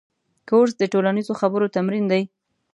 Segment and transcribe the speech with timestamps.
[0.49, 2.21] کورس د ټولنیزو خبرو تمرین دی.